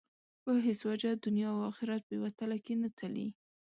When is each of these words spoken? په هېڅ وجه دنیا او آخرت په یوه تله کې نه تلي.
په 0.43 0.51
هېڅ 0.65 0.79
وجه 0.89 1.09
دنیا 1.25 1.49
او 1.55 1.59
آخرت 1.71 2.01
په 2.05 2.11
یوه 2.17 2.29
تله 2.39 2.57
کې 2.65 2.73
نه 2.83 2.89
تلي. 2.97 3.27